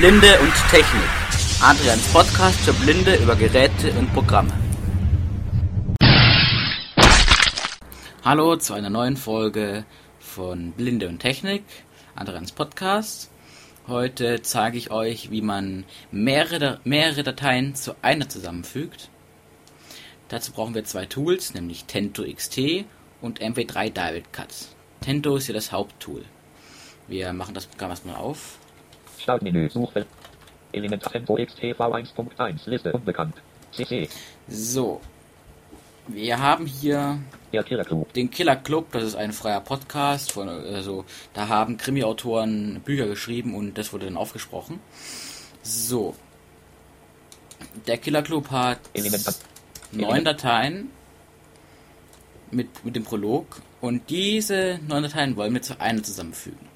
[0.00, 1.10] Blinde und Technik.
[1.62, 4.50] Adrians Podcast für Blinde über Geräte und Programme.
[8.24, 9.84] Hallo zu einer neuen Folge
[10.18, 11.64] von Blinde und Technik,
[12.14, 13.30] Adrians Podcast.
[13.88, 19.10] Heute zeige ich euch, wie man mehrere, mehrere Dateien zu einer zusammenfügt.
[20.28, 22.86] Dazu brauchen wir zwei Tools, nämlich Tento XT
[23.20, 24.48] und MP3 Direct Cut.
[25.02, 26.24] Tento ist hier das Haupttool.
[27.06, 28.56] Wir machen das Programm erstmal auf.
[29.22, 30.06] Startmenü, Suchfeld.
[30.72, 33.34] Element Tempo XTV 1.1, Liste unbekannt.
[33.72, 34.08] CC,
[34.48, 35.00] So.
[36.06, 37.20] Wir haben hier
[37.52, 38.12] Killer Club.
[38.14, 40.32] den Killer Club, das ist ein freier Podcast.
[40.32, 44.80] Von, also, da haben Krimi-Autoren Bücher geschrieben und das wurde dann aufgesprochen.
[45.62, 46.16] So.
[47.86, 49.38] Der Killer Club hat Element
[49.92, 50.90] neun Dateien
[52.50, 56.70] mit, mit dem Prolog und diese neun Dateien wollen wir zu einer zusammenfügen.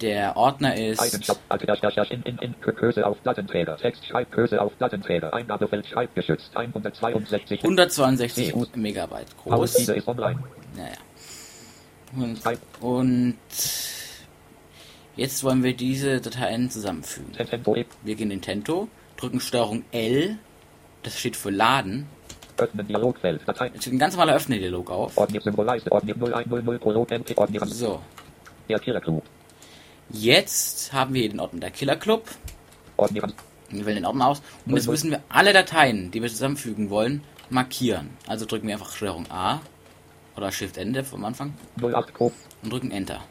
[0.00, 5.32] Der Ordner ist Eigenschaften, Alter, in, in, in, Größe auf Plattenträger, Text, Schreibgröße auf Plattenträger,
[5.32, 7.62] Eingabefeld, Schreibgeschützt, 162.
[7.62, 9.74] 162 Megabyte Aus, groß.
[9.74, 10.38] diese ist online.
[10.76, 10.96] Naja.
[12.14, 12.40] Und,
[12.80, 13.38] und
[15.16, 17.32] jetzt wollen wir diese Dateien zusammenfügen.
[18.02, 20.36] Wir gehen in Tento, drücken Steuerung L,
[21.04, 22.06] das steht für Laden.
[22.58, 25.16] öffnen Dialogfeld, Datei, Es steht ein ganz normaler Öffne-Dialog auf.
[25.16, 28.02] Ordnung, Symbolleiste, Ordnung 0100, Prolog, MP, Ordnung, So,
[28.68, 29.22] der Killer Club.
[30.10, 32.26] Jetzt haben wir hier den Ordner der Killer Club.
[32.96, 33.32] Ordnung,
[33.70, 34.42] Wir wählen den Ordner aus.
[34.64, 38.10] Und jetzt müssen wir alle Dateien, die wir zusammenfügen wollen, markieren.
[38.26, 39.60] Also drücken wir einfach Steuerung A
[40.36, 43.22] oder Shift Ende vom Anfang 08 Pro, und drücken Enter.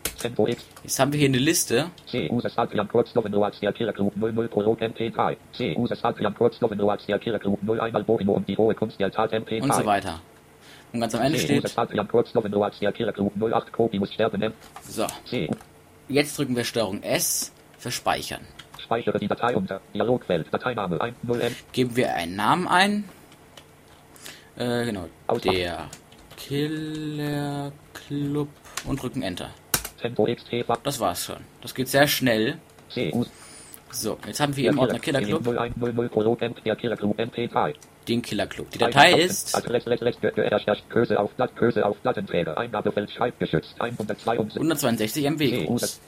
[0.83, 1.91] Jetzt haben wir hier eine Liste.
[2.09, 5.35] C, Uses Adrian Kurznoven als der Killer Club 00 Prolog, MP3.
[5.53, 9.11] C, Uses Adrian Kurznoven als der Killer Club 01 Alborino und die hohe Kunst der
[9.11, 9.61] Tat, MP3.
[9.61, 10.21] und so weiter.
[10.93, 14.13] Und ganz am Ende steht, Uses Adrian Kurznoven als der Killer Club 08 Kopi muss
[14.13, 15.05] sterben, M, so,
[16.07, 18.41] jetzt drücken wir Steuerung S für Speichern.
[18.79, 23.03] Speichere die Datei unter Dialogfeld, Dateiname 10M, Geben wir einen Namen ein.
[24.57, 25.53] Äh, genau, Auswahl.
[25.55, 25.89] der
[26.37, 28.49] Killer Club
[28.85, 29.49] und drücken Enter.
[29.99, 31.37] Tempo XT, Das war's schon.
[31.61, 32.59] Das geht sehr schnell.
[32.89, 33.11] C,
[33.91, 37.73] So, jetzt haben wir im Ordner Killer Club 0100 Prolog, M, der Killer Club MP3.
[38.07, 38.71] Den Killer Club.
[38.71, 44.57] Die Datei ist Adresse, Adresse, Adresse, Größe auf Blatt, Größe auf Plattenträger, Eingabefeld, Schreibgeschützt, 162.
[44.57, 45.99] 162 MB groß.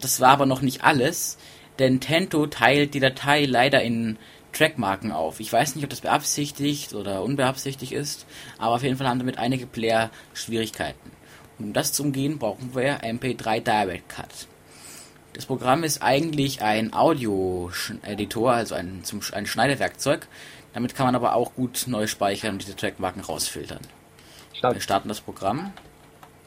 [0.00, 1.38] Das war aber noch nicht alles,
[1.78, 4.16] denn Tento teilt die Datei leider in
[4.52, 5.40] Trackmarken auf.
[5.40, 8.26] Ich weiß nicht, ob das beabsichtigt oder unbeabsichtigt ist,
[8.58, 11.12] aber auf jeden Fall haben damit einige Player Schwierigkeiten.
[11.58, 14.46] Um das zu umgehen, brauchen wir MP3 Direct Cut.
[15.38, 20.26] Das Programm ist eigentlich ein Audio-Editor, also ein, zum, ein Schneidewerkzeug.
[20.72, 23.78] Damit kann man aber auch gut neu speichern und diese Trackmarken rausfiltern.
[24.50, 25.72] Wir Start, starten das Programm.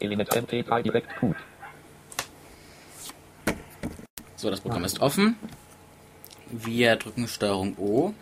[0.01, 1.38] Element MP3 direkt gut.
[4.35, 5.38] So, das Programm ist offen.
[6.50, 8.13] Wir drücken Steuerung O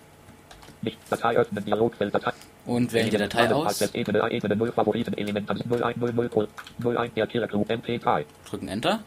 [1.09, 2.31] Datei öffnen, Dialogfeld, Datei.
[2.67, 3.81] und wählen die Datei aus.
[3.95, 6.47] Ebene, Ebene 0, Favoriten, Element, 0100, Pro-
[6.91, 8.23] 01, der Club MP3.
[8.47, 8.99] Drücken Enter.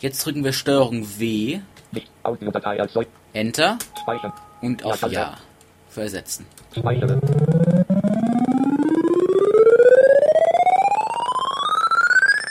[0.00, 1.60] Jetzt drücken wir Steuerung W,
[3.32, 3.78] Enter
[4.62, 5.36] und auf Ja,
[5.88, 6.46] für ersetzen.
[6.76, 7.20] speichere.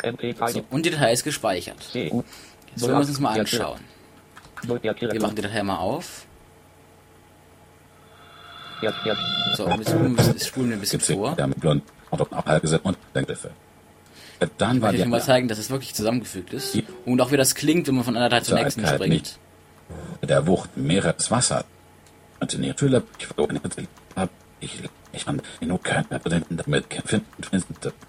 [0.03, 1.77] MP3, So, und die Datei ist gespeichert.
[1.93, 2.23] Jetzt wollen
[2.91, 3.79] wir uns das mal anschauen.
[4.63, 6.25] 0, der Killer Wir machen die Datei mal auf.
[9.55, 11.35] So, jetzt spulen wir ein bisschen vor.
[14.39, 14.51] Denkgriffe.
[14.57, 16.77] Dann Ich war will euch mal zeigen, dass es wirklich zusammengefügt ist.
[17.05, 19.09] Und auch wie das klingt, wenn man von einer Datei zur nächsten springt.
[19.09, 19.39] nicht.
[20.21, 21.65] der Wucht mehrere Wasser.
[22.39, 23.59] Und in ihrer Fülle, ich verloren
[24.15, 24.29] hab
[24.59, 24.71] ich,
[25.11, 27.27] ich fand, nur kein Präsidenten damit finden,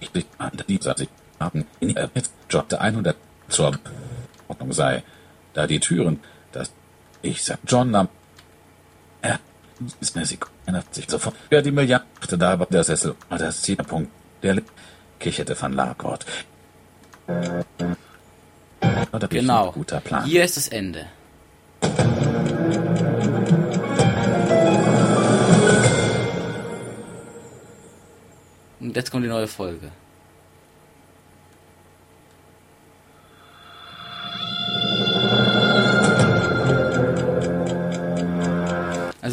[0.00, 2.10] ich dich an dieser sich haben, in der
[2.81, 3.16] 100
[3.48, 3.78] zur
[4.48, 5.03] Ordnung sei,
[5.54, 6.20] da die Türen,
[6.53, 6.70] dass
[7.22, 8.09] ich sag, John nahm,
[9.22, 9.38] er
[10.00, 12.04] ist sie erinnert sich sofort, wer die Milliarde
[12.38, 14.10] da war der Sessel, das Zielpunkt,
[14.42, 14.62] der
[15.19, 16.27] kicherte von Largort.
[19.12, 19.72] Oder Genau.
[19.72, 20.25] Guter Plan.
[20.25, 21.06] Hier ist das Ende.
[28.80, 29.91] Und jetzt kommt die neue Folge.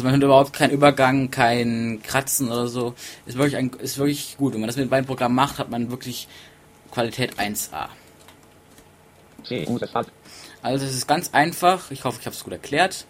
[0.04, 2.94] Also man hört überhaupt keinen Übergang, kein Kratzen oder so.
[3.24, 4.52] Ist wirklich, ein, ist wirklich gut.
[4.52, 6.28] Wenn man das mit beiden Programmen macht, hat man wirklich
[6.90, 7.88] Qualität 1A.
[9.44, 10.08] C, U, das hat,
[10.60, 11.90] Also es ist ganz einfach.
[11.90, 13.06] Ich hoffe, ich habe es gut erklärt.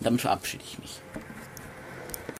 [0.00, 0.90] Und damit verabschiede ich mich.